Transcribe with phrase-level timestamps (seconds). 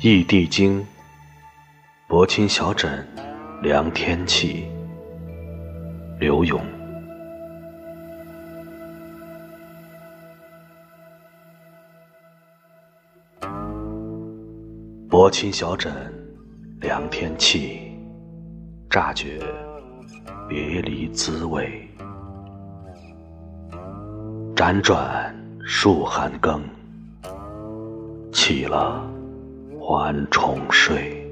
[0.00, 0.86] 易地经，
[2.06, 3.06] 薄情小枕
[3.62, 4.70] 凉天气。
[6.18, 6.77] 刘永。
[15.18, 15.92] 薄情小枕
[16.80, 17.90] 凉天气，
[18.88, 19.40] 乍觉
[20.48, 21.68] 别离滋味。
[24.54, 26.62] 辗转数寒更，
[28.30, 29.04] 起了。
[29.80, 31.28] 还重睡，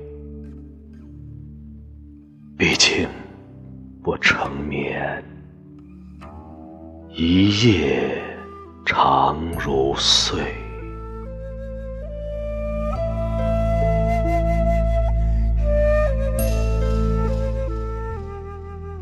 [2.58, 3.08] 毕竟
[4.02, 5.22] 不成眠，
[7.10, 8.20] 一夜
[8.84, 10.65] 长如岁。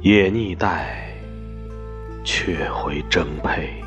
[0.04, 1.08] 也逆待，
[2.24, 3.82] 却回征配，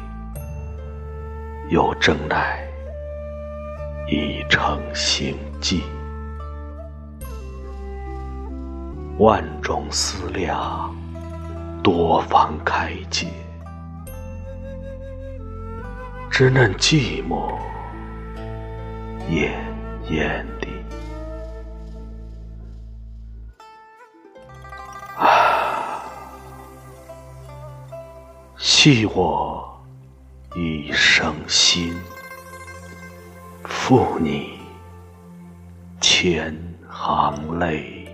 [1.69, 2.67] 又征来。
[4.09, 5.83] 已成行迹，
[9.19, 10.91] 万种思量，
[11.83, 13.27] 多方开解，
[16.31, 17.53] 只嫩寂寞，
[19.29, 19.51] 恹
[20.09, 20.43] 恹
[28.79, 29.67] 弃我
[30.55, 31.95] 一生心。
[33.63, 34.51] 负你
[35.99, 36.55] 千
[36.87, 38.06] 行泪。